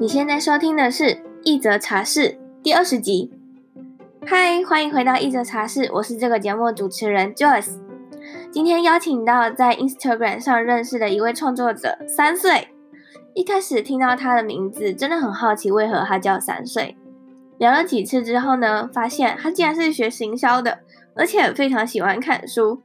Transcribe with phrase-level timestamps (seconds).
[0.00, 1.04] 你现在收听的是
[1.44, 2.20] 《一则茶室》
[2.60, 3.30] 第二十集。
[4.26, 7.78] 嗨，欢迎回到《一则茶室》，我是这个节目主持人 Joyce。
[8.50, 12.68] 今天邀请到在 Instagram 上认识的一位创作者，三岁。
[13.34, 16.96] 一开始听到他的名字，真的很好奇为何他叫三岁。
[17.58, 20.80] 聊了几次之后呢，发现他竟然是学行销的，
[21.14, 22.82] 而且非常喜欢看书。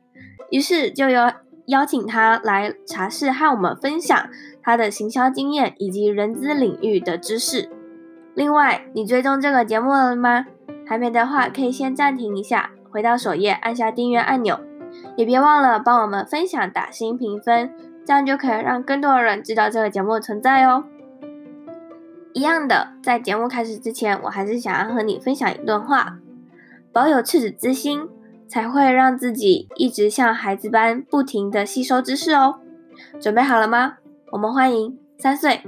[0.51, 1.33] 于是就邀
[1.67, 4.29] 邀请他来茶室和我们分享
[4.61, 7.69] 他的行销经验以及人资领域的知识。
[8.35, 10.45] 另外，你追踪这个节目了吗？
[10.85, 14.59] 还没的话，可以先暂停一下，回到首页按下订阅按钮，
[15.15, 17.73] 也别忘了帮我们分享、打星评分，
[18.05, 20.83] 这样就可以让更多的人知道这个节目存在哦。
[22.33, 26.17] 一样的，在节目开始之前，我还是想要和你分享一段话：
[26.91, 28.09] 保有赤子之心，
[28.47, 32.59] 才会让自己一直像孩子般不停地吸收知识哦。
[33.19, 33.97] 准备好了吗？
[34.31, 35.61] 我们欢迎三岁。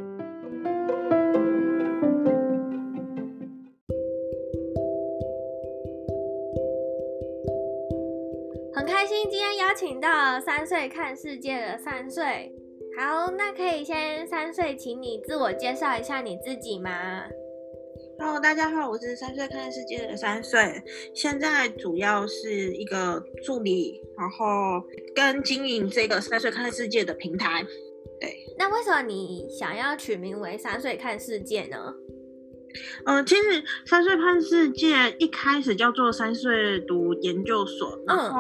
[8.73, 12.53] 很开心今天邀请到三岁看世界的三岁。
[12.97, 16.89] 好，那可以先三岁，请你自我介绍一下你自己吗
[18.17, 20.59] ？Hello，大家好，我是三岁看世界的三岁，
[21.13, 24.81] 现在主要是一个助理，然后
[25.13, 27.63] 跟经营这个三岁看世界的平台。
[28.19, 31.94] 对，那为什么你想要取名为“三岁看世界”呢？
[33.05, 38.39] 呃，其实“三岁看世界”一开始叫做“三岁读研究所”，然后、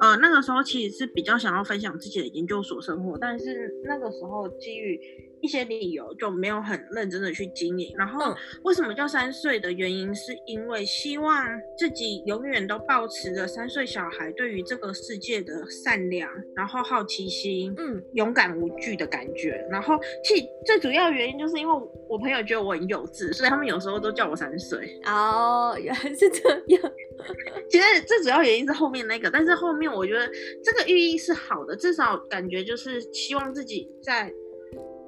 [0.00, 4.98] 嗯、呃，那个时候其实是比较想要分享自己的研究所生活，但是那个时候基于
[5.46, 7.94] 一些理由就没有很认真的去经营。
[7.96, 11.46] 然后为什么叫三岁的原因，是因为希望
[11.78, 19.64] 自己永远都保持着三岁小孩对于这个世界的善良，然后好奇心，嗯，勇敢无惧的感觉。
[19.70, 21.74] 然后其实最主要的原因就是因为
[22.08, 25.00] 我朋友觉得我很幼稚，所以他们有时候都叫我三岁。
[25.04, 26.92] 哦，原来是这样。
[27.70, 30.28] 其实最主要原因是后面那个，但是后面我觉得
[30.64, 34.32] 这个寓意是好的，至少感觉就是希望自己在。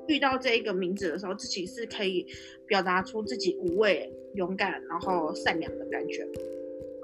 [0.08, 2.26] 遇到这一个名字的时候，自己是可以
[2.66, 6.26] 表达出自己无畏、勇敢，然后善良的感觉。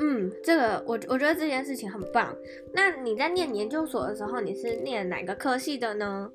[0.00, 2.36] 嗯，这个我我觉得这件事情很棒。
[2.72, 6.30] 那你在念研究所的时候，你是念哪个科系的呢？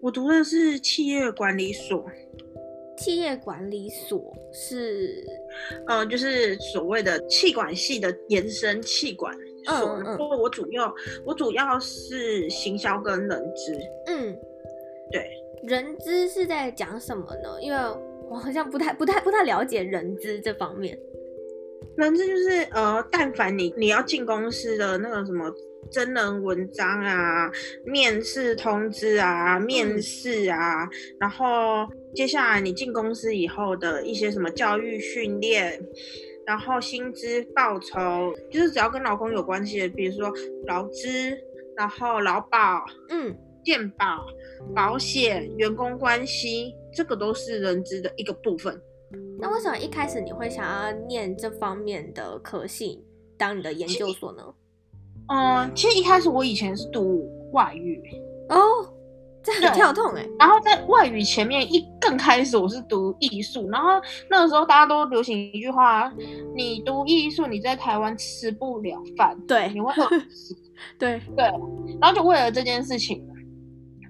[0.00, 2.10] 我读的是企业管理所。
[2.96, 5.24] 企业管理所是，
[5.86, 9.32] 呃，就是所谓的气管系的延伸，气管
[9.64, 9.74] 所。
[9.74, 10.04] 嗯嗯。
[10.04, 10.92] 然后我主要
[11.24, 13.78] 我主要是行销跟人资。
[14.06, 14.36] 嗯，
[15.12, 15.30] 对。
[15.66, 17.60] 人资是在讲什么呢？
[17.60, 17.78] 因为
[18.30, 20.98] 我好像不太、不太、不太了解人资这方面。
[21.96, 25.52] 人资就是呃，但凡你你要进公司的那个什么
[25.90, 27.50] 真人文章啊、
[27.84, 35.80] 面试通知啊、面试啊，嗯、然后接下来你进公司以后的一些什么教育训练，
[36.46, 40.32] 然后薪资报酬，就是只要跟劳工有关系的，比如说
[40.66, 41.36] 劳资，
[41.76, 43.36] 然后劳保，嗯。
[43.64, 44.24] 健保、
[44.74, 48.80] 保险、员工关系，这个都是人资的一个部分。
[49.40, 53.02] 那为什么一开始你会想要念这方面的科系
[53.38, 54.42] 当你的研究所呢？
[55.28, 58.02] 嗯，其实一开始我以前是读外语
[58.48, 58.56] 哦，
[59.42, 60.28] 这很跳痛哎。
[60.38, 66.12] 然后在外语前面一更开始我是读艺术，然后那个时候大家都流行一句话：
[66.54, 69.38] 你读艺术，你在台湾吃不了饭。
[69.46, 69.92] 对，你会
[70.98, 71.44] 对对，
[72.00, 73.26] 然后就为了这件事情。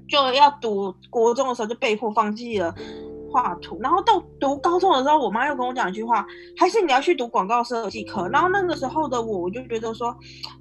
[0.09, 2.75] 就要读国中的时候就被迫放弃了
[3.31, 6.27] 画图，然后到读高中的时候，我妈又跟我讲一句话，
[6.57, 8.27] 还是你要去读广告设计科。
[8.29, 10.17] 然后那个时候的我，我就觉得说，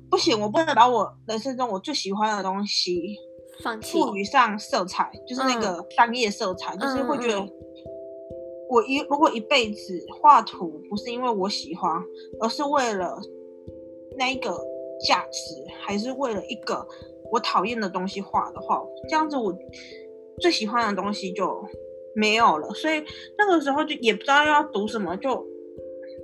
[0.09, 3.15] 不行，我不能把我人生中我最喜欢的东西
[3.63, 7.39] 放弃，赋予上色彩，就是那个商业色彩，嗯、就是会觉得
[8.69, 11.89] 我一如果一辈子画图不是因为我喜欢，
[12.41, 13.17] 而是为了
[14.17, 14.51] 那一个
[15.07, 16.85] 价值，还是为了一个。
[17.31, 19.53] 我讨厌的东西画的话，这样子我
[20.39, 21.65] 最喜欢的东西就
[22.15, 22.69] 没有了。
[22.69, 23.03] 所以
[23.37, 25.45] 那个时候就也不知道要读什么，就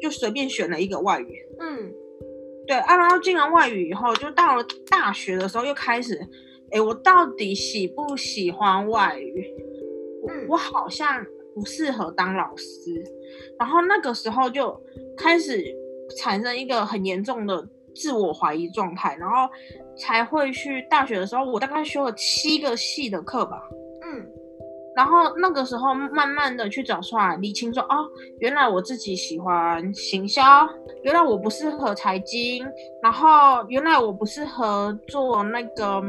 [0.02, 1.46] 就随便选了一个外语。
[1.60, 1.92] 嗯，
[2.68, 6.20] 对啊，然后进了外语以后，就到了大学的时候又开始，
[6.72, 9.54] 哎，我到底喜不喜欢外语？
[10.28, 13.04] 嗯，我好像不适合当老师。
[13.60, 14.80] 然后那个时候就
[15.18, 15.64] 开始
[16.18, 19.48] 产生一个很严重的自我怀疑状态，然后。
[19.96, 23.62] 才会去大学的时候，我大概修了七个系的课吧。
[24.02, 24.26] 嗯，
[24.96, 28.10] 然后那个时候，慢慢的去找出来，理清说，哦，
[28.40, 30.44] 原来我自己喜欢行销，
[31.04, 32.66] 原来我不适合财经，
[33.04, 36.02] 然后原来我不适合做那个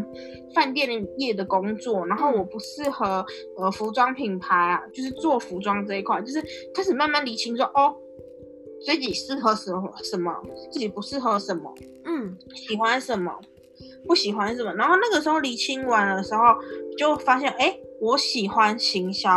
[0.55, 3.23] 饭店业的工作，然后我不适合
[3.59, 6.43] 呃服装品牌啊，就是做服装这一块，就是
[6.75, 7.95] 开始慢慢理清说，哦，
[8.85, 10.33] 自己适合什么什么，
[10.71, 13.33] 自己不适合什么，嗯，喜欢什么，
[14.07, 16.43] 不喜欢什么，然后那个时候理清完的时候，
[16.99, 17.79] 就发现，哎。
[18.01, 19.31] 我喜欢行销，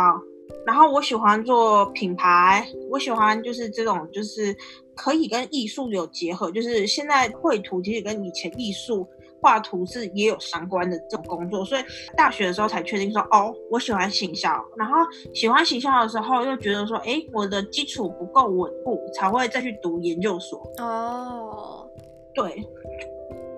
[0.66, 4.54] 然后我喜欢做品牌，我喜欢就是这种就是
[4.94, 9.08] 可以跟艺术有结合，就是现在绘图其实跟以前艺术
[9.40, 11.82] 画图是也有相关的这种工作，所以
[12.16, 14.94] 大学的时候才确定说哦，我喜欢行销，然后
[15.34, 20.60] 喜欢行销的时候又觉得说，哎，我的基础不够稳固，才会再去读研究所。
[20.78, 21.88] 哦，
[22.34, 22.64] 对，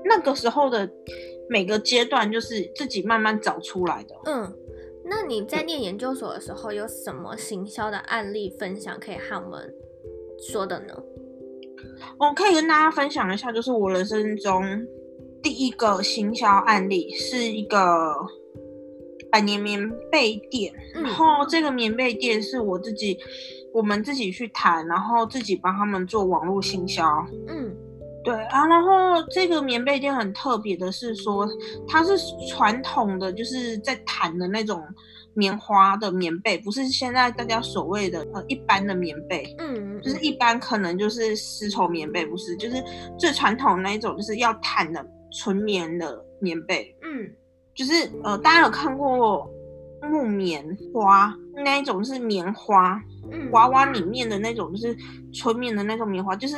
[0.05, 0.89] 那个时候的
[1.49, 4.15] 每个阶段就是自己慢慢找出来的。
[4.27, 4.53] 嗯。
[5.03, 9.75] 那你在念研究所的时候，有什么行销的案例分享可以和我们
[10.39, 10.95] 说的呢？
[12.17, 14.63] 我可以跟大家分享一下，就是我人生中
[15.43, 18.15] 第一个行销案例是一个
[19.31, 23.19] 百年棉被店，嗯、然后这个棉被店是我自己，
[23.73, 27.05] 我们自己去谈，然后自己帮他们做网络行销。
[27.49, 27.77] 嗯。
[28.23, 28.91] 对啊，然后
[29.31, 31.49] 这个棉被店很特别的是说，
[31.89, 32.13] 它是
[32.51, 34.79] 传统的，就是在弹的那种
[35.33, 42.85] 棉花的棉被，不是现在大家所谓的呃一般的棉被，嗯，就是一般可能就是丝绸棉被，不是，就是
[43.19, 45.03] 最传统那一种，就是要弹的
[45.33, 47.31] 纯棉的棉被，嗯，
[47.75, 47.93] 就是
[48.23, 49.49] 呃大家有看过
[50.03, 53.01] 木棉花那一种是棉花，
[53.31, 54.97] 嗯，娃娃里面的那种就是
[55.33, 56.57] 纯棉的那种棉花，就是。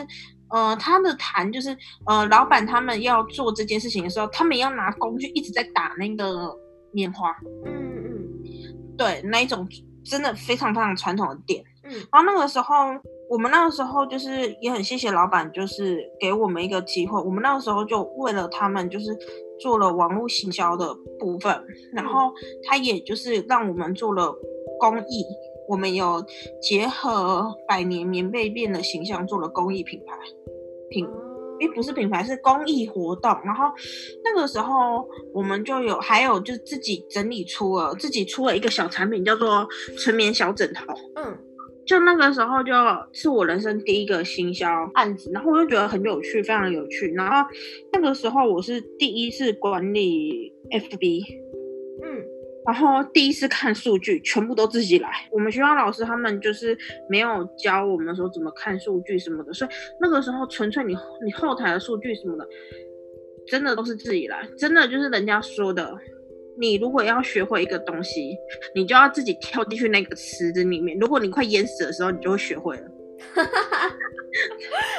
[0.55, 1.75] 呃，他的谈就是，
[2.05, 6.55] 呃，老板他们要做这件事情的时候，他们要拿工具一直在打那个
[6.93, 7.35] 棉花，
[7.65, 7.73] 嗯
[8.05, 9.67] 嗯，对，那一种
[10.05, 12.75] 真的非常非常传统的店，嗯，然后那个时候，
[13.33, 19.07] 我们那个时候就是也很谢谢老板，就是给我们一个机会，我们那个时候就为了他们就是
[19.59, 21.51] 做了网络行销的部分，
[21.95, 22.31] 然后
[22.65, 24.31] 他也就是让我们做了
[24.79, 25.25] 公益。
[25.67, 26.23] 我们有
[26.61, 30.15] 结合百年棉被变的形象做了公益品牌，
[30.91, 31.07] 品，
[31.61, 33.31] 诶，不是品牌，是公益活动。
[33.47, 33.73] 然后
[34.23, 40.85] 那个时候我们就有，还有就自己整理出了，自己出了一个小产品，叫做纯棉小枕头。
[41.15, 41.39] 嗯，
[41.87, 42.73] 就那个时候就
[43.13, 47.13] 是我人生第一个行销案子，然后我就觉得很有趣，非常有趣。
[47.13, 47.49] 然后
[47.93, 51.23] 那个时候我是第一次管理 FB。
[52.05, 52.25] 嗯。
[52.65, 55.11] 然后第一次看数据，全部都自己来。
[55.33, 59.71] 我们学校老师他们就是没有教我们说怎么看数据什么的，所以
[60.01, 60.95] 那个时候纯粹你
[61.25, 62.47] 你后台的数据什么的，
[63.49, 64.49] 真的都是自己来。
[64.57, 65.93] 真的就是人家说的，
[66.63, 68.37] 你如果要学会一个东西，
[68.75, 70.97] 你就要自己跳进去那个池子里面。
[70.99, 72.85] 如果你快淹死的时候，你就会学会了。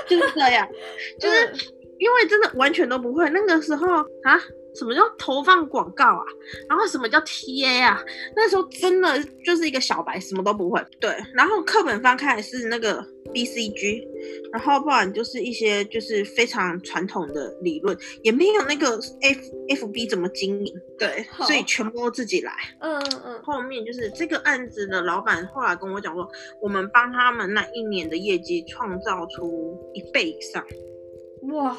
[0.08, 0.68] 就是这样，
[1.20, 1.38] 就是
[1.98, 3.30] 因为真的完全都不会。
[3.30, 3.88] 那个时候
[4.24, 4.40] 啊。
[4.76, 6.26] 什么叫投放广告啊？
[6.68, 8.04] 然后什么叫 TA 啊？
[8.36, 10.84] 那时候真的就是一个小白，什么都不会。
[11.00, 14.08] 对，然后课本翻开是那个 BCG，
[14.52, 20.74] 然后不然就是一些就是非常传统的理论，也没有那个 FFB 怎么经营。
[20.98, 22.54] 对，所以全部都自己来。
[22.80, 23.42] 嗯嗯嗯。
[23.44, 26.30] 后面就是这个案子的老板后来跟我讲说，
[26.62, 30.64] 我们帮他们那一年的业绩创造出一倍以上。
[31.52, 31.78] 哇！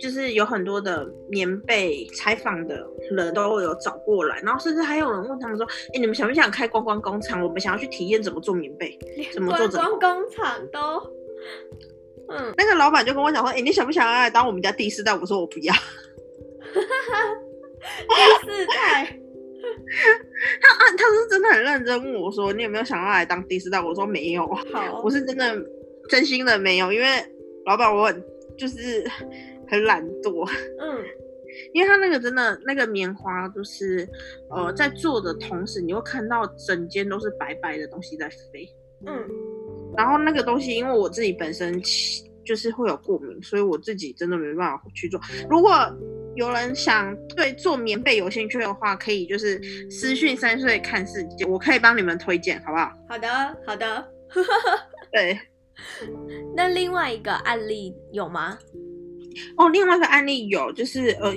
[0.00, 7.44] 就是有很多的棉被采访的人都有找过来，然后甚至还有人问他们说：“哎、欸，你们想不想开观光工厂？
[7.44, 8.98] 我们想要去体验怎么做棉被，
[9.30, 10.80] 怎么做整。”观光工厂都，
[12.30, 15.74] 嗯，那个老板就跟我讲说：“哎、欸，你想不想要来当我们家第四代？”我说：“我不要。
[18.08, 19.18] ”第四代。
[20.62, 25.54] 他啊，他是真的很认真问我说：“你有没有想要来当第四代？”我说：“没有。”好，我是真的
[26.08, 27.06] 真心的没有，因为
[27.66, 28.24] 老板我很
[28.56, 29.04] 就是。
[29.70, 30.44] 很懒惰，
[30.80, 31.04] 嗯，
[31.72, 34.08] 因为他那个真的那个棉花，就是
[34.50, 38.68] 呃，在做的同时，你会看到整间都是白白的东西在飞，
[39.06, 39.26] 嗯，
[39.96, 41.80] 然后那个东西，因为我自己本身
[42.44, 45.20] 就是会有过敏，所以我自己真的没办法去做。
[45.48, 45.70] 如果
[46.36, 49.60] 有人想对做棉被有兴趣的话，可以就是
[49.90, 52.92] 私讯三岁看世界，我可以帮你们推荐，好不好？
[53.08, 53.28] 好的，
[53.66, 54.08] 好的，
[55.12, 55.38] 对。
[56.54, 58.58] 那另外一个案例有吗？
[59.56, 61.32] 哦，另外一个案例有，就是呃，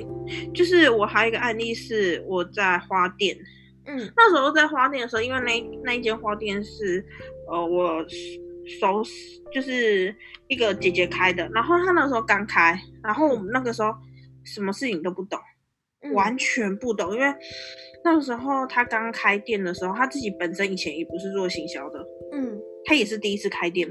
[0.54, 3.38] 就是我还有一个案例是我在花店，
[3.86, 7.06] 嗯，那时候在花店的时候，因为那那一间花店是
[7.48, 8.04] 呃我
[8.80, 9.04] 熟，
[9.54, 10.16] 就是
[10.48, 13.94] 一个姐姐开的，然后她那时候刚开，然后我们那个时候
[14.44, 15.40] 什么事情都不懂，
[16.14, 17.34] 完全不懂，嗯、因为
[18.04, 22.00] 那个时候她刚开店的时候，她自己本身以前也不是做行销的，
[22.32, 23.88] 嗯，她也是第一次开店。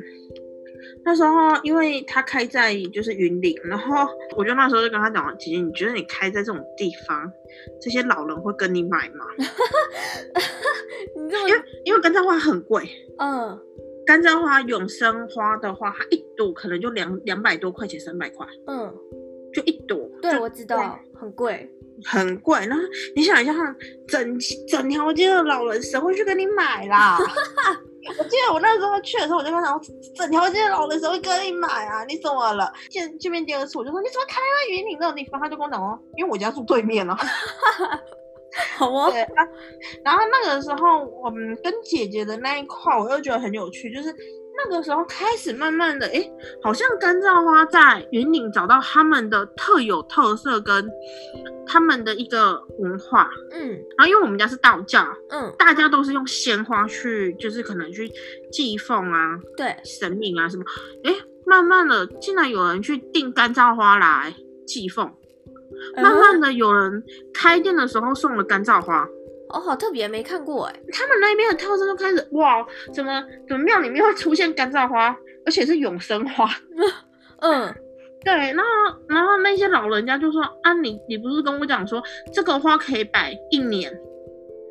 [1.04, 7.30] 那时候，因为他开在就是云林，然后我就那时候就跟他讲：“姐姐，你觉得你开在这种地方，
[7.80, 9.26] 这些老人会跟你买吗？”
[11.16, 13.58] 你这么因为因为干燥花很贵，嗯，
[14.06, 18.92] 干燥花永生花的话，它一朵可能就两两百多块钱，三百块，嗯，
[19.52, 20.08] 就一朵。
[20.20, 21.68] 对，我知道，很贵，
[22.04, 22.58] 很贵。
[22.66, 22.82] 然后
[23.16, 23.52] 你想一下，
[24.08, 27.18] 整整条街的老人谁会去跟你买啦？
[28.08, 29.80] 我记得我那时候去的时候，我就跟他讲，
[30.14, 32.04] 整条街的老的时候跟你买啊？
[32.04, 32.72] 你怎么了？
[32.90, 35.40] 见见面第二次，我就说你怎么开到云顶那种地方？
[35.40, 37.16] 他就跟我讲哦，因为我家住对面了。
[38.76, 39.10] 好哦。
[39.10, 39.48] 对啊。
[40.04, 44.14] 然后那个时候，我们跟姐姐的那一块，我又觉得很有趣，就是。
[44.56, 46.30] 那个时候开始慢慢的，哎，
[46.62, 50.88] 好像干燥花在云岭找到他们的特有特色跟
[51.66, 58.10] 他们的一个文化，嗯，然后因为我们家是道教，嗯，大家都是用鲜花去，就是可能去
[58.50, 60.64] 祭奉啊，对，神明啊什么，
[61.04, 61.14] 哎，
[61.46, 64.34] 慢慢的竟然有人去订干燥花来
[64.66, 65.10] 祭奉，
[65.96, 69.08] 慢慢的有人开店的时候送了干燥花。
[69.52, 70.80] 哦，好特别，没看过哎。
[70.92, 75.16] 他们那边的特色就开始哇，怎么怎么庙里面会出现干燥花，
[75.46, 76.48] 而且是永生花。
[77.40, 77.74] 嗯，
[78.24, 78.32] 对。
[78.32, 78.64] 然后
[79.08, 83.92] 然后那些老人家就说啊，你你不是跟我讲说这个花可以摆一年？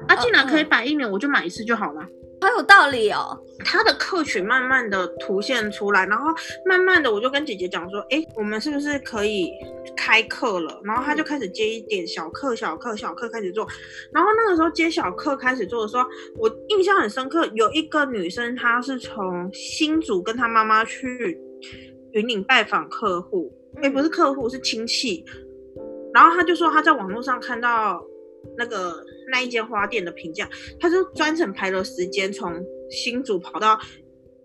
[0.08, 2.02] 啊，既然可以摆一年，我就买一次就好了。
[2.42, 3.40] 好有道理哦。
[3.64, 6.26] 他的客群慢慢的凸现出来，然后
[6.66, 9.52] 慢慢的我就跟姐姐讲说，哎，我们是不是可以
[9.96, 10.82] 开课了？
[10.84, 13.68] 然后他就开始接一点小课、小课、小课开始做。
[14.12, 16.04] 然后那个时候接小课开始做的时候，
[16.38, 21.40] 我印象很深刻，有一个女生，她是从新竹跟她妈妈去
[22.14, 25.24] 云林拜访客户，哎，不是客户，是亲戚。
[26.12, 28.04] 然后她就说她在网络上看到
[28.58, 29.06] 那个。
[29.30, 30.48] 那一间花店的评价，
[30.80, 32.54] 他就专程排了时间从
[32.90, 33.80] 新竹跑到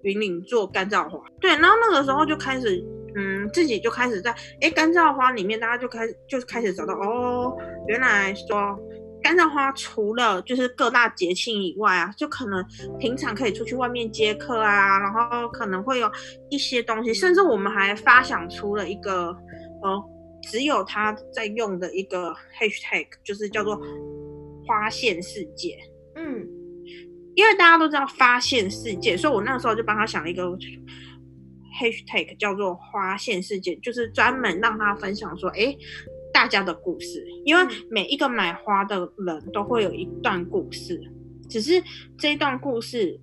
[0.02, 1.20] 云林做干燥花。
[1.40, 2.84] 对，然后那个时候就开始，
[3.16, 7.56] 嗯，自己就开始在哎干燥花里面，大家就开始就开始找到哦，
[7.88, 8.78] 原来说
[9.22, 12.64] 干燥花除了就是各大节庆以外啊，就可能
[13.00, 16.08] 平常可以出去外面接客啊，然后可能会有
[16.50, 19.36] 一些东西，甚至我们还发想出了一个
[19.82, 20.04] 呃，
[20.50, 23.80] 只有他在用的一个 hashtag，就是叫做。
[24.66, 25.78] 花现世界，
[26.16, 26.46] 嗯，
[27.34, 30.44] 因为大家都知道发现世界，所以我那个时候就帮他想了一个
[31.78, 35.76] hashtag，叫做花现世界，就是专门让他分享说，哎，
[36.32, 41.00] 大家的故事，因为每一个买花的人都会有一段故事，
[41.48, 41.82] 只是
[42.18, 43.20] 这一段故事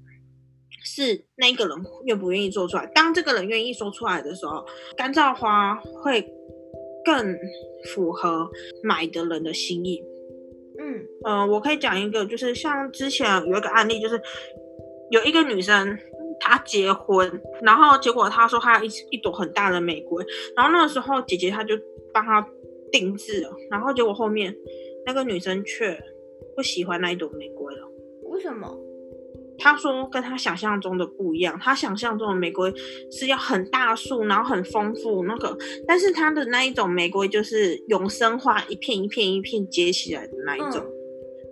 [0.83, 2.85] 是那个人愿不愿意说出来。
[2.93, 6.21] 当这个人愿意说出来的时候，干燥花会
[7.03, 7.35] 更
[7.93, 8.49] 符合
[8.83, 10.01] 买的人的心意。
[10.79, 14.19] 嗯，呃，我可以讲一个，就是像之前有一个案例，就是
[15.11, 15.97] 有一个女生
[16.39, 20.25] 她结婚，然后结果她说她要一一朵很大的玫瑰，
[20.55, 21.75] 然后那个时候姐姐她就
[22.13, 22.47] 帮她
[22.91, 24.55] 定制了，然后结果后面
[25.05, 25.97] 那个女生却
[26.55, 27.87] 不喜欢那一朵玫瑰了。
[28.23, 28.67] 为什么？
[29.57, 32.73] 他说跟他想象中的不一样，他想象中的玫瑰
[33.11, 35.57] 是要很大树，然后很丰富那个，
[35.87, 40.91] 但是他的那一种玫瑰就是永生花，一片一片一片接起来的那一种，嗯、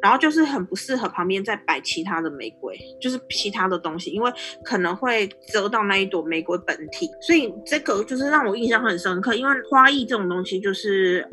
[0.01, 4.31] 然后就是很不适合旁边再摆其他的玫瑰，就是其他的东西，因为
[4.63, 11.25] 可能会遮到那一朵玫瑰本体，所以这个就是让我印象很深刻，因为花艺这种东西就是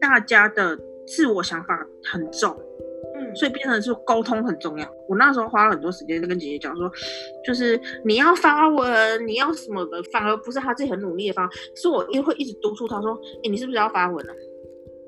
[0.00, 2.56] 大家的自我想法很重。
[3.34, 4.86] 所以变成是沟通很重要。
[5.08, 6.90] 我那时候花了很多时间在跟姐姐讲说，
[7.44, 14.32] 就是你要发文，你要什么的，反而不是他自己很努力的发，是我会一直督促他说，哎、欸，你是不是要发文了？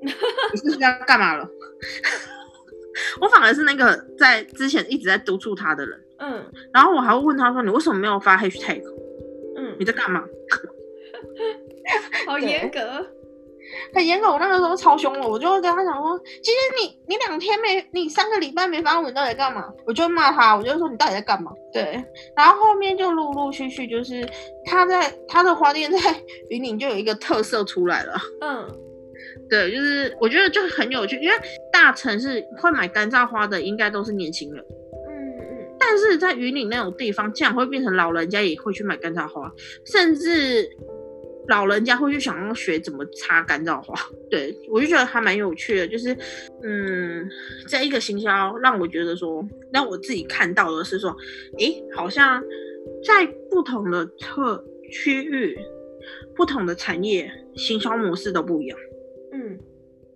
[0.52, 1.48] 你是不是要干嘛了？
[3.20, 6.00] 我反而是那个在之前一直在督促他的人。
[6.18, 6.44] 嗯。
[6.72, 8.82] 然后我还会问他说，你为什么没有发 hashtag？
[9.56, 9.74] 嗯。
[9.78, 10.24] 你在干嘛？
[12.26, 12.78] 好严格。
[13.92, 19.64] 很严格，我那个时候超凶了，我就会跟他讲说，其实你你两天没，你三个礼拜没发文，到底在干嘛？
[19.86, 21.52] 我就骂他，我就说你到底在干嘛？
[21.72, 22.04] 对，
[22.36, 24.26] 然后后面就陆陆续续就是
[24.64, 25.98] 他在他的花店在
[26.50, 28.66] 云岭就有一个特色出来了，嗯，
[29.50, 31.34] 对，就是我觉得就很有趣，因为
[31.72, 34.64] 大城市会买干燥花的应该都是年轻人，
[35.08, 39.50] 嗯嗯，但是在云岭那种地方，竟然会变成老人家也会去买干燥花，
[39.84, 40.68] 甚至。
[41.48, 43.94] 老人家会去想要学怎么擦干燥花，
[44.30, 45.86] 对，我就觉得还蛮有趣的。
[45.86, 46.16] 就是，
[46.62, 47.28] 嗯，
[47.68, 51.14] 在一个行销让我觉得说，让我自己看到的是说，
[51.58, 52.42] 诶，好像
[53.06, 55.58] 在不同的特区域、
[56.34, 58.78] 不同的产业，行销模式都不一样。
[59.32, 59.58] 嗯，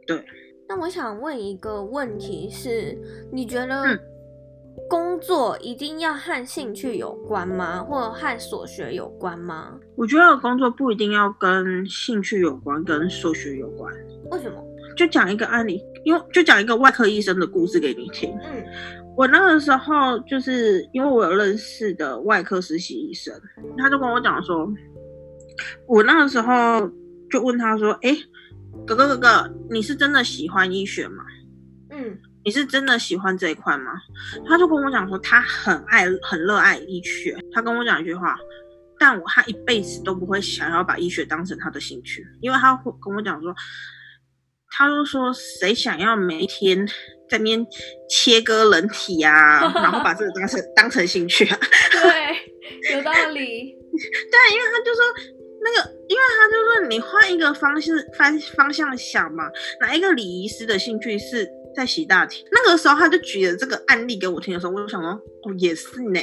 [0.07, 0.25] 对。
[0.69, 2.97] 那我想问一个问题是，
[3.33, 3.85] 你觉得
[4.89, 7.83] 工作一定要和兴趣有关吗？
[7.83, 9.79] 或者和所学有关吗？
[9.97, 13.93] 我觉得工作不一定要跟兴趣有关，跟所学有关。
[14.31, 14.63] 为什么？
[14.97, 18.37] 就讲一个案例，因为就讲一个外科医生的故事给你听。
[18.43, 18.65] 嗯，
[19.17, 23.33] 我那个时候就是因为我有认识的外科实习医生，
[23.77, 24.69] 他就跟我讲说，
[25.87, 26.91] 我那个时候
[27.31, 28.17] 就问他说：“哎，
[28.87, 31.23] 哥哥哥哥，你是真的喜欢医学吗？
[31.91, 32.19] 嗯，
[32.49, 33.93] 你是真的喜欢这一块吗？”
[34.49, 37.37] 他就跟我讲说，他很爱很热爱医学。
[37.53, 38.39] 他跟我讲一句话，
[38.99, 43.55] 但我他一辈子都不会想要把医学当成他的兴趣，因为他会跟我讲说。
[44.71, 46.87] 他就说：“谁想要每一天
[47.29, 47.67] 在那边
[48.09, 51.59] 切割人体啊，然后把这个当成当成兴趣啊？”
[51.91, 53.41] 对，有道理。
[53.41, 55.03] 对，因为他就说
[55.65, 59.45] 那个，因为他就说你换一个方式方方向想嘛，
[59.81, 62.45] 哪一个礼仪师的兴趣是在洗大体？
[62.51, 65.11] 那个时候他就举了这个案例给我听的时候，我就想说
[65.45, 66.21] ：“哦，也是呢。”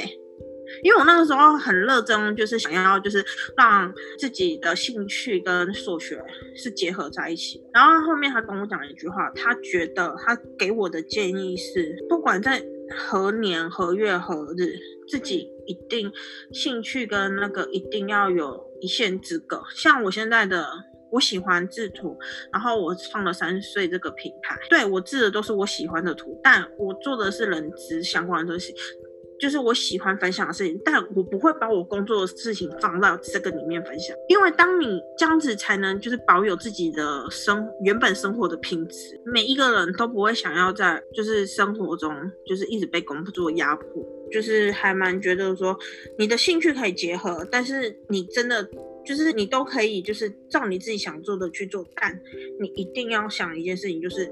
[0.82, 3.24] 因为我那个时候很热衷，就是想要就是
[3.56, 6.20] 让自己的兴趣跟所学
[6.56, 7.62] 是结合在一起。
[7.72, 12.60] 然后后面他跟我讲了一句话，他觉得他给我的建议是，不管在
[12.98, 14.76] 何年何月何日，
[15.08, 16.12] 自己一定
[16.52, 19.62] 兴趣跟那个一定要有一线之隔。
[19.72, 20.66] 像我现在的，
[21.10, 22.16] 我喜欢制图，
[22.52, 28.74] 然后我创了三岁这个品牌，对，我制的都是我喜欢的图，但我做的是人资相关的东西。
[29.38, 39.20] 就是我喜欢分享的事情，但我不会把我工作的事情放到这个里面分享，因为当你这样子才能就是保有自己的生原本生活的品质。
[39.26, 42.10] 每一个人都不会想要在就是生活中
[42.46, 43.86] 就是一直被工作压迫，
[44.32, 45.78] 就是还蛮觉得说
[46.16, 48.66] 你的兴趣可以结合，但是你真的
[49.06, 52.20] 就是你都可以就是照你自己想做的去做，但
[52.60, 54.30] 你一定要想一件事情就是。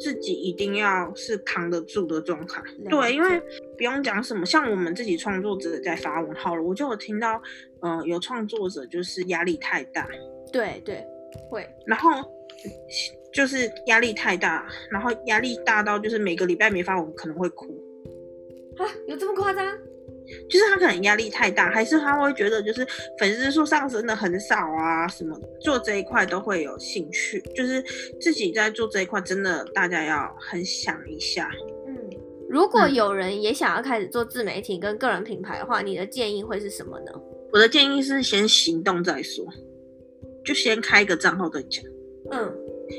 [0.00, 3.40] 自己一定要是扛得住的状态，对，因为
[3.76, 7.40] 不用讲什么，像我们自己创作者在发文好了，我就有听到，
[7.82, 10.08] 嗯、呃，有创作者就是压力太大，
[10.50, 11.04] 对对，
[11.50, 12.10] 会，然后
[13.32, 17.66] 就是压力太大，然后压力大到就是每个礼拜没发文可能会哭，
[18.78, 19.78] 啊，有这么夸张？
[20.48, 22.86] 就是他可能压力太大，还是他会觉得就是
[23.18, 27.82] 粉丝数上升的很少啊，什么做这一块都会有兴趣，就是
[28.20, 31.50] 自己在做这一块，真的大家要很想一下。
[31.86, 31.96] 嗯，
[32.48, 37.12] 如果有人也想要开始做自媒体跟个人品牌的话，你的建议会是什么呢？
[37.52, 39.44] 我的建议是先行动再说，
[40.44, 41.84] 就先开一个账号再讲。
[42.30, 42.50] 嗯，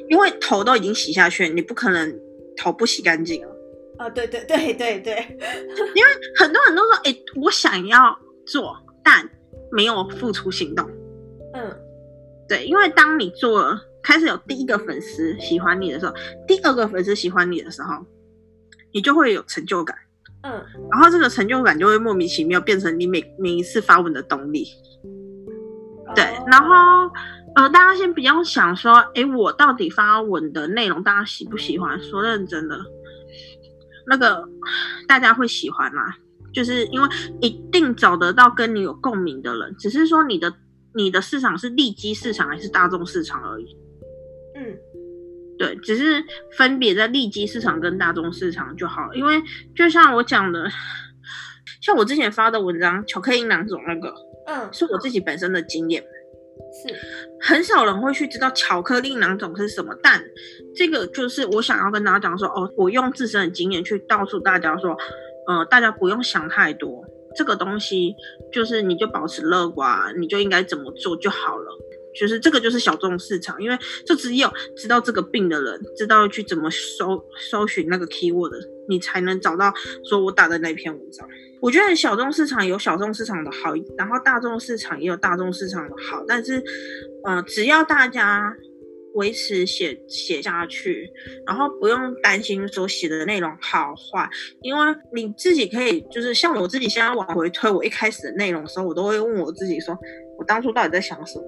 [0.09, 2.19] 因为头都已经洗下去，你不可能
[2.55, 3.49] 头不洗干净啊。
[3.97, 5.37] 啊，对对对对对，
[5.95, 9.29] 因为很多人都说，哎，我想要做，但
[9.71, 10.89] 没有付出行动。
[11.53, 11.71] 嗯，
[12.47, 16.13] 对，因为当你做了，开始有第一个粉丝喜欢你的时候，
[16.47, 18.03] 第二个粉丝喜欢你的时候，
[18.91, 19.95] 你就会有成就感。
[20.41, 20.51] 嗯，
[20.91, 24.67] 然后这个成就感就会莫名其妙变成你每每一次发文的动力。
[26.15, 27.09] 对，然后
[27.55, 32.01] 呃，大家先不要想说，哎，我到底发文的内容大家喜不喜欢？
[32.01, 32.77] 说认真的。
[34.07, 34.47] 那个
[35.07, 36.13] 大家会喜欢吗？
[36.53, 37.09] 就是因为
[37.41, 40.53] 一定找得到跟你有共鸣的人，只是说你的
[40.93, 43.75] 你的市场是利基市场还是大众市场而已。
[44.55, 44.77] 嗯，
[45.57, 46.23] 对，只是
[46.55, 49.15] 分别在利基市场跟大众市场就好了。
[49.15, 49.41] 因为
[49.75, 50.69] 就像我讲的，
[51.81, 54.13] 像我之前发的文章，巧克力囊肿那个，
[54.45, 56.03] 嗯，是我自己本身的经验。
[56.71, 56.93] 是
[57.39, 60.23] 很少人会去知道巧克力囊肿是什么，但
[60.75, 64.97] 这个就是我想要跟大家讲说，哦，我用自身的经验去告诉大家说，
[65.47, 67.03] 呃，大家不用想太多，
[67.35, 68.15] 这个东西
[68.51, 71.79] 就是你就保持乐观，你就应该怎么做就好了。
[72.19, 78.51] 就是这个就是小众市场，因为就只有知道这个病的人，知道去怎么搜搜寻那个 keyword，
[78.87, 79.73] 你才能找到
[80.07, 81.27] 说我打的那篇文章。
[81.61, 86.61] 我觉得小众市场有小众市场的好，然后大众市场也有大众市场的好，但是，
[87.23, 88.53] 呃，只要大家
[89.13, 91.09] 维持写写下去，
[91.47, 94.29] 然后不用担心说写的内容好坏，
[94.61, 99.97] 因为你自己可以就是像我自己现在往回推，我一开始的内容的时候，我都会问我自己说，
[100.37, 101.45] 我当初到底在想什么？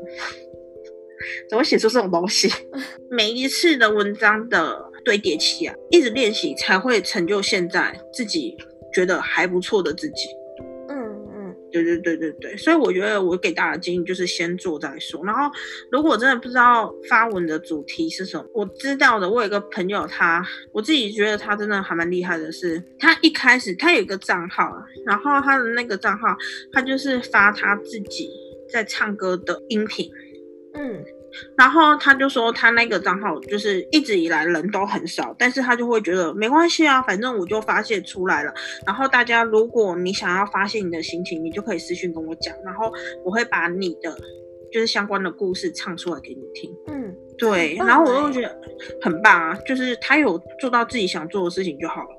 [1.49, 2.49] 怎么写出这种东西？
[3.09, 8.55] 每一次的文章的堆叠期啊，一直练习才会成就现在自己
[8.93, 10.27] 觉得还不错的自己。
[10.89, 10.95] 嗯
[11.35, 15.23] 嗯，对对对对对，所以我觉得我给大家的建议就是先做再说。
[15.25, 15.49] 然后
[15.91, 24.71] 如果真的不知道发文的主题是什么，我知道的，我有一个朋友他，他我自己觉得他真的还蛮厉害的是，他一开始他有一个账号，
[25.05, 26.35] 然后他的那个账号，
[26.71, 28.29] 他就是发他自己
[28.71, 30.09] 在唱歌的音频。
[30.77, 31.03] 嗯，
[31.57, 38.53] 然后他就说他那个账号就是一直以来人都很少，但是他就会觉得没关系啊，反正我就发泄出来了。
[38.85, 42.91] 然后大家如果你想要发泄你的心情，你就可以私信跟我讲，然后
[43.23, 44.17] 我会把你的
[44.71, 46.75] 就是相关的故事唱出来给你听。
[46.87, 48.59] 嗯，对，然后我就觉得
[49.01, 52.09] 很棒啊，就是他有做到自己想做的事情就好了。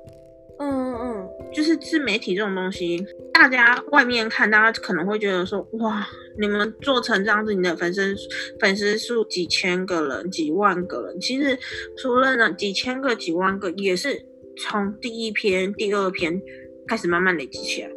[1.53, 6.07] 就是自媒体这种东西，大家外面看，大家可能会觉得说，哇，
[6.39, 8.15] 你们做成这样子，你的粉丝
[8.59, 11.57] 粉丝数几千个人、几万个人，其实
[11.97, 14.21] 除了呢几千个、几万个，也是
[14.57, 16.41] 从第一篇、第二篇
[16.87, 17.95] 开始慢慢累积起来的。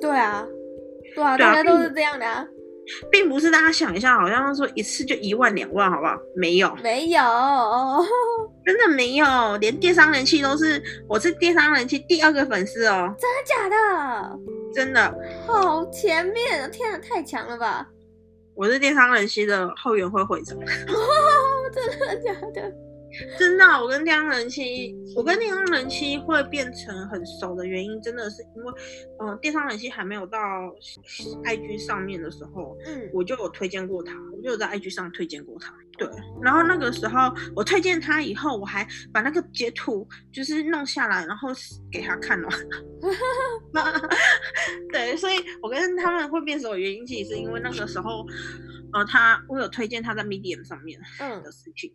[0.00, 0.46] 对啊，
[1.14, 2.46] 对啊，大家都是这样的啊。
[3.10, 6.16] 并不是大家想一下，好像说一次就一万两万，好不好？
[6.34, 7.22] 没有，没有，
[8.64, 13.14] 真的没有，连电商人气都是，我是电商人气第二个粉丝哦。
[13.18, 14.38] 真的假的？
[14.74, 15.14] 真的。
[15.46, 17.86] 好前面，天啊，太强了吧！
[18.54, 20.58] 我是电商人气的后援会会长。
[21.72, 22.72] 真的假的？
[23.38, 28.72] 真的，我跟电商人妻，我跟电商人妻会变成很熟的原因，真的是因为，
[29.18, 30.38] 呃，电商人妻还没有到
[31.44, 36.08] IG 上面的时候，嗯，我就有推荐过他，我就有在 IG 上推荐过他，对。
[36.42, 41.50] 然后那个时候我推荐他以后，我还把那个截图就是弄下来，然后
[41.90, 42.48] 给他看了。
[44.90, 48.26] 对，所以我跟他们会变熟的原因，其实是因为那个时候，
[48.94, 50.98] 呃，他我有推荐他在 Medium 上面
[51.42, 51.94] 的事情。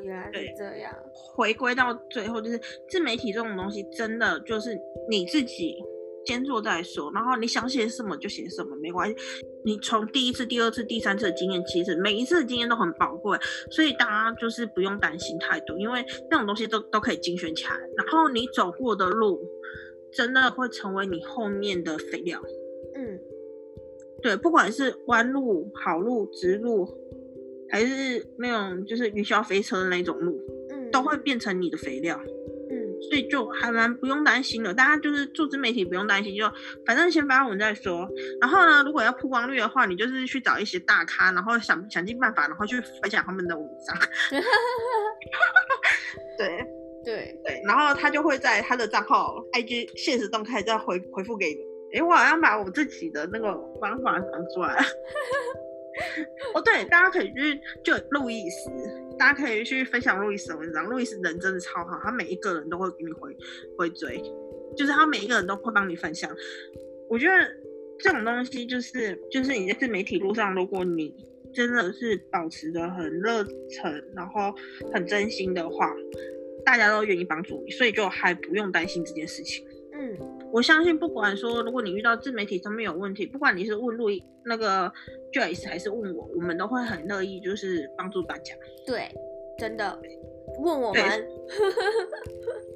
[0.00, 0.94] 原来是这样。
[1.34, 5.76] 回归到最后，就是自媒体这种东西，真的就是你自己
[6.24, 7.10] 先做再说。
[7.12, 9.16] 然后你想写什么就写什么，没关系。
[9.64, 13.38] 你从第一次、第二次、第三次的经验，其实每一次的经验都很宝贵，
[13.70, 17.70] 所以大家就是不用担心太多，因为那种东西都都可以精选起来。
[17.96, 19.40] 然后你走过的路，
[20.12, 22.42] 真的会成为你后面的肥料。
[22.94, 23.20] 嗯，
[24.22, 26.86] 对，不管是弯路、好路、直路。
[27.70, 32.18] 还是那种就是云霄飞车的那种路，嗯，都会变成你的肥料，
[32.70, 34.72] 嗯，所以就还蛮不用担心的。
[34.72, 36.50] 大家就是做自媒体不用担心，就
[36.86, 38.08] 反正先发文再说。
[38.40, 43.96] 然后呢，如果要曝光率的话，你就是去找一些大咖，然后想想尽办法，然后去分享他们的文章。
[46.38, 46.64] 对
[47.04, 51.68] 对对，然后他就会在他的账号 IG 现实动态再回回复给你。
[51.94, 54.84] 诶，我好像把我自己的那个方法讲出来。
[56.54, 58.70] 哦，对，大家可以去就路易斯，
[59.18, 60.86] 大家可以去分享路易斯的文章。
[60.86, 63.36] 路易斯人真的超好，他每一个人都会给你回
[63.76, 64.22] 回追，
[64.76, 66.30] 就是他每一个人都会帮你分享。
[67.08, 67.32] 我觉得
[67.98, 71.14] 这种东西就是就是你在自媒体路上，如果你
[71.52, 74.54] 真的是保持着很热忱，然后
[74.92, 75.94] 很真心的话，
[76.64, 79.66] 大家都愿意帮助你，所以就还不用担心这件事情。
[79.98, 80.16] 嗯。
[80.50, 84.90] 我相信，不管说，如果你遇到自媒体上面有问题，不管你是问路易那个
[85.32, 88.54] Joyce 还是问我，我们都会很乐意，就是帮助大家。
[88.86, 89.10] 对，
[89.58, 90.00] 真的，
[90.60, 91.02] 问我们。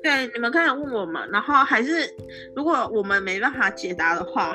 [0.03, 2.07] 对，你们可以问我们，然后还是
[2.55, 4.55] 如果我们没办法解答的话，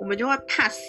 [0.00, 0.80] 我们就会 pass。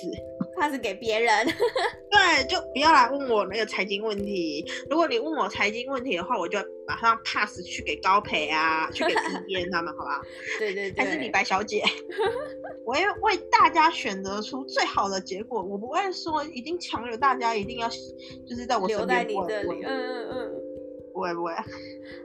[0.58, 1.46] Pass 给别人，
[2.10, 4.66] 对，就不要来问我那个财经问题。
[4.90, 9.14] 如果你问我财经问题的话，我就马上 pass 去给高培啊，去给
[9.48, 10.22] 李嫣他们，好吧？
[10.58, 11.84] 对对对，还是李白小姐，
[12.86, 15.62] 我会为大家选择出最好的结果。
[15.62, 19.84] 我不会说一定强留大家一定要就是在我留在你这里。
[19.84, 20.52] 嗯嗯嗯，
[21.14, 21.52] 不会不会。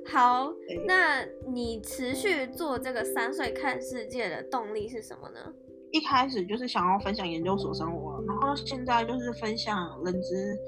[0.07, 0.53] 好，
[0.87, 5.53] 那你持续做这个三岁看世界的动力是什么呢？
[5.93, 10.59] 一开始就是想要分享研究所生活，然后现在就是分享人资，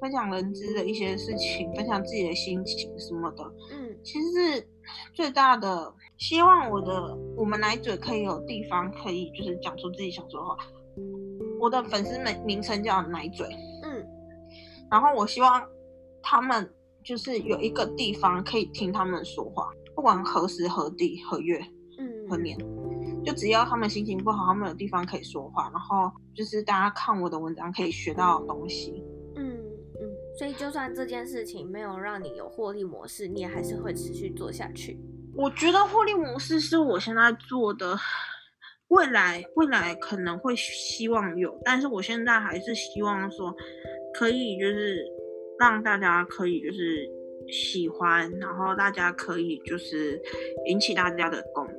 [0.00, 3.44] 分享人资的一些事情，分享自己的心情什么的。
[3.72, 4.68] 嗯，其实是
[5.12, 10.56] 最大的希望，我的我们奶嘴可以有地方可以就是讲出自己想说的话。
[11.60, 13.44] 我的粉丝名名称叫奶嘴，
[13.82, 14.06] 嗯，
[14.88, 15.60] 然后我希望
[16.22, 16.72] 他们
[17.02, 21.58] 就是有一个地方可以听他们说话，不管何时何地何月，
[21.98, 22.56] 嗯，何年。
[23.28, 29.04] 就只要他们心情不好，他们有地方可以说话，然后就是大家看我的文章可以学到东西。
[29.36, 29.54] 嗯
[30.00, 34.98] 嗯，所以就算这件事情没有让你有获利模式，你也还是会持续做下去。
[35.34, 37.98] 我觉得获利模式是我现在做的，
[38.88, 43.54] 未来未来可能会希望有，但是我现在还是希望说
[44.14, 45.04] 可以就是
[45.58, 47.06] 让大家可以就是
[47.46, 50.18] 喜欢，然后大家可以就是
[50.66, 51.76] 引起大家的共鸣。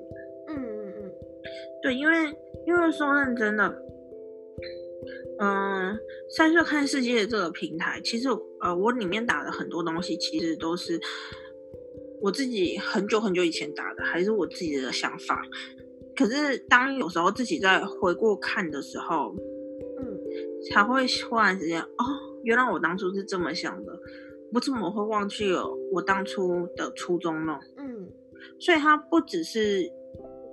[1.82, 2.16] 对，因为
[2.68, 3.68] 因为说认真的，
[5.40, 8.28] 嗯、呃，三岁看世界的这个平台，其实
[8.62, 11.00] 呃，我里面打的很多东西，其实都是
[12.22, 15.42] 我自己很久很久以前打的，还是我自己的想法。
[16.16, 19.34] 可是当有时候自己在回过看的时候，
[20.02, 20.20] 嗯，
[20.70, 22.06] 才会忽然之间哦，
[22.44, 23.98] 原来我当初是这么想的，
[24.52, 27.58] 我怎么会忘记了我当初的初衷呢？
[27.78, 28.12] 嗯，
[28.60, 29.90] 所以它不只是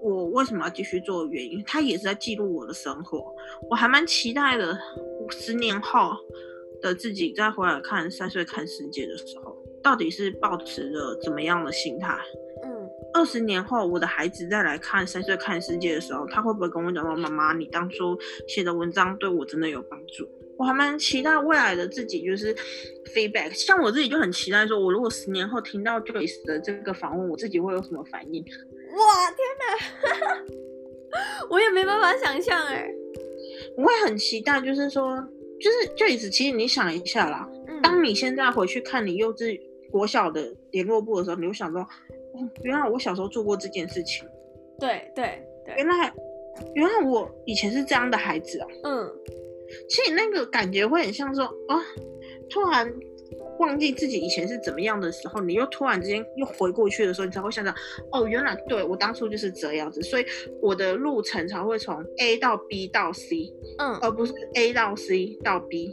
[0.07, 3.35] 我为什么要继续做的原因，它也是在记录我的生活。
[3.69, 4.79] 我还蛮期待的，
[5.31, 6.13] 十年后
[6.81, 12.17] 的自己再回来看三岁看世界的时候，到底是保持着怎么样的心态？
[12.63, 18.17] 嗯二十年后，我的孩子再来看《三岁看世界》的时候，他会不会跟我讲说：“妈妈，你当初
[18.47, 22.55] 写的文章对我真的有帮助？”我还蛮期待未来的自己，就是
[23.15, 23.53] feedback。
[23.53, 28.45] 像我自己就很期待，说我如果十年后听到 Joyce 的这个访问，我自己会有什么反应？
[28.97, 30.45] 哇，天哪！
[31.51, 32.89] 我也没办法想象哎。
[33.77, 35.17] 我会很期待，就是说，
[35.61, 41.87] 就是 Joyce，其实你想一下啦，嗯、当你现在回去看你幼稚国小的联络簿的时候，你会想说。
[42.65, 44.29] 原来我小时候做过这件事情，
[44.79, 46.13] 对对对，原来
[46.75, 49.11] 原来我以前是这样的孩子啊，嗯，
[49.89, 51.81] 其实那个感觉会很像说啊，
[52.51, 52.87] 突然
[53.59, 57.75] 忘记自己以前是怎么样的时候，你又突然之间又回过去的时候，你才会想到
[58.13, 60.25] 哦，原来对我当初就是这样子，所以
[60.61, 65.91] 我的路程才会从 A 到 B 到 C，嗯，而不是 A 到 C 到 B，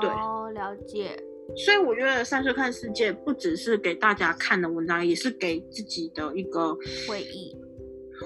[0.00, 1.10] 对，哦，了解。
[1.54, 7.56] 所以我觉得三岁看世界不只是给大家看的文章，也是给自己的一个回忆，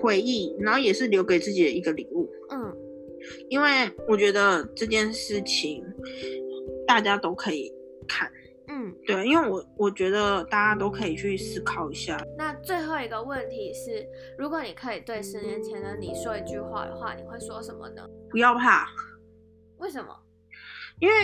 [0.00, 2.30] 回忆，然后也是留给自己的一个礼物。
[2.50, 2.74] 嗯，
[3.48, 3.68] 因为
[4.08, 5.84] 我觉得这件事情
[6.86, 7.70] 大家都可以
[8.08, 8.30] 看。
[8.72, 12.16] 嗯，对，因为我我觉得大家都可以去思考一下。
[12.38, 14.06] 那最后一个问题是，
[14.38, 18.06] 如果你可以对十年前的你说一句话的话，你会说什么呢？
[18.30, 18.86] 不要怕。
[19.78, 20.16] 为什么？
[21.00, 21.14] 因为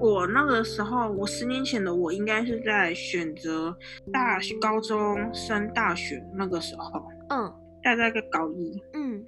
[0.00, 3.76] 我那个时候，我十年前的我应该是在选择
[4.12, 9.22] 大学、高中升大学那个时候，嗯，大概在个高一，嗯，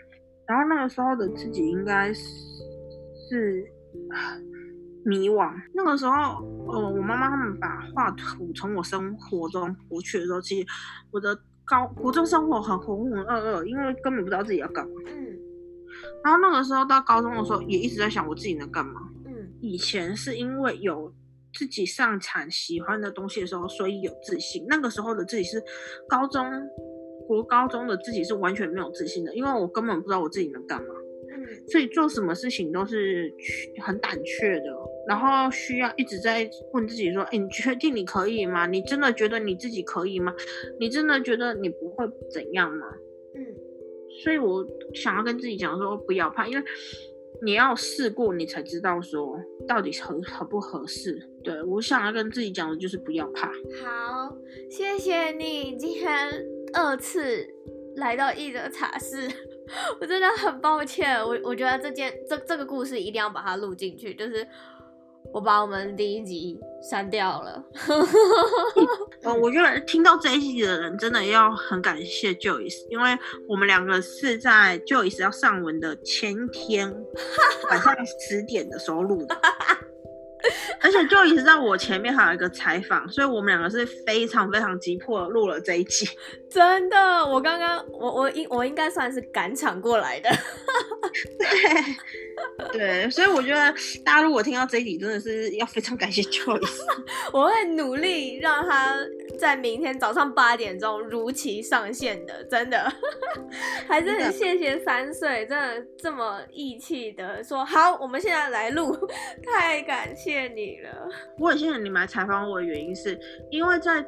[0.46, 2.22] 然后那个时候的自己应该是
[3.28, 3.66] 是
[5.06, 5.50] 迷惘。
[5.72, 10.66] 那个时候，呃，我妈妈他们把画图从我生活中过去的时候，其实
[11.10, 15.38] 我的高国中生活很浑浑噩噩，因为根本不知道自己要干嘛，嗯，
[16.24, 19.00] 然后那个时候到高中的时候，也一直在想我自己能干嘛。
[19.24, 21.12] 嗯以前是因为有
[21.54, 24.64] 自己擅长喜欢的东西的时候，所以有自信。
[24.68, 25.60] 那个时候的自己是
[26.08, 26.44] 高中
[27.26, 30.88] 国高中的自己是完全没有自信的，因为我根本不知道我自己能干嘛。
[31.30, 33.32] 嗯，所以做什么事情都是
[33.82, 38.66] 很胆怯的，然后需要一直在问自己说：“哎，你确定你可以吗？
[38.66, 40.34] 你真的觉得你自己可以吗？
[40.78, 42.86] 你真的觉得你不会怎样吗？”
[43.34, 43.44] 嗯，
[44.22, 46.64] 所以我想要跟自己讲说，不要怕，因为。
[47.42, 49.38] 你要试过，你才知道说
[49.68, 51.18] 到底合合不合适。
[51.44, 53.48] 对，我想要跟自己讲的就是不要怕。
[53.48, 54.34] 好，
[54.70, 56.08] 谢谢你今天
[56.72, 57.46] 二次
[57.96, 59.28] 来到一德茶室，
[60.00, 61.20] 我真的很抱歉。
[61.20, 64.46] 我我觉得这件这这个故事一定要把它录进去，就是。
[65.32, 67.62] 我把我们第一集删掉了。
[69.22, 73.10] 嗯， 我觉得听到这一集的人真的要很感谢 Joyce，因为
[73.48, 76.90] 我们两个是在 Joyce 要上文的前一天
[77.70, 79.36] 晚上十点的时候录的。
[80.80, 86.06] 而且 Joyce 在我前面还有一个采访，所以我们两个是非常非常急迫录了这一集。
[86.48, 90.30] 真的，我刚刚我我应我应该算是赶场过来的。
[91.38, 91.48] 对
[92.72, 96.80] 对，所以我觉得大家如果听到这一集，真的是要非常感谢 Joyce。
[97.32, 98.96] 我会努力让他
[99.38, 102.92] 在明天早上八点钟如期上线的，真的。
[103.88, 108.96] 还是很谢谢三岁，真的这么义气的说好，我们现在来录，
[109.44, 111.08] 太感谢你了。
[111.38, 113.18] 我很谢谢你们来采访我的原因是，
[113.50, 114.04] 因为在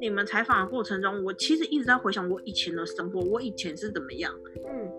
[0.00, 4.32] 你们采访的过程中，我其实一直在回想我以前的生活，我以前是怎么样，
[4.68, 4.92] 嗯，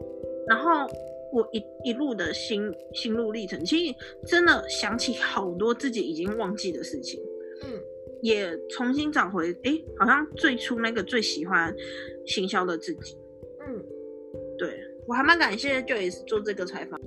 [0.48, 0.88] 然后
[1.32, 7.22] 我一一路的心心路历程，其实真的想起好多自己已经忘记的事情，
[7.64, 7.80] 嗯，
[8.22, 11.76] 也重新找回，哎、欸，好像最初那个最喜欢
[12.26, 13.18] 行销的自己，
[13.68, 13.86] 嗯，
[14.58, 17.00] 对，我还蛮感谢 Joyce 做这个采访。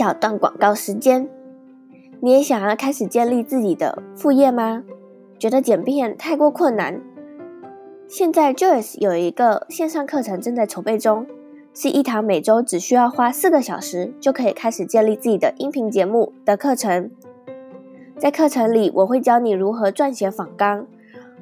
[0.00, 1.28] 小段广告时间，
[2.20, 4.82] 你也想要开始建立自己的副业吗？
[5.38, 7.02] 觉得剪片太过困难？
[8.08, 11.26] 现在 Joyce 有一个线上课程正在筹备中，
[11.74, 17.10] 是一堂每周只需要花四个小时就可以开始建立自己的音频节目的课程。
[18.16, 20.86] 在课程里，我会教你如何撰写访纲，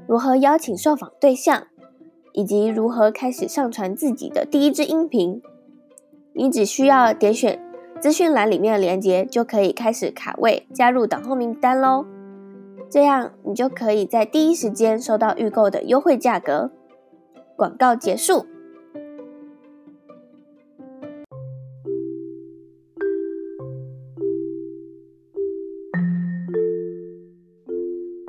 [0.09, 1.69] 如何邀请受访对象，
[2.33, 5.41] 以及如何开始上传自己的第一支音频。
[6.33, 7.61] 你只需要点选。
[8.01, 12.07] 资讯栏里面的链接就可以开始卡位加入等候名单喽。
[12.89, 16.71] 这样你就可以在第一时间收到预购的优惠价格。
[17.57, 18.47] 广告结束。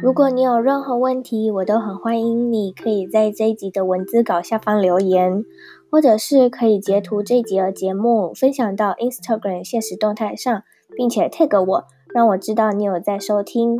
[0.02, 5.46] 如果你有任何问题，我都很欢迎你可以在这一集的文字稿下方留言，
[5.92, 10.64] 或者是可以截图这集的节目分享到 Instagram 现实动态上，
[10.96, 13.80] 并且 tag 我，让我知道你有在收听。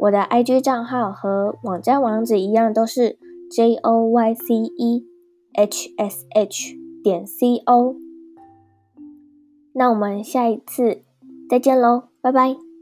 [0.00, 3.18] 我的 IG 账号和网站网址一样，都是
[3.50, 5.06] J O Y C E
[5.54, 7.96] H S H 点 C O。
[9.72, 11.02] 那我们下一次
[11.48, 12.73] 再见喽，拜拜。